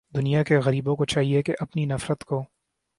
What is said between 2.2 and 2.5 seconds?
کو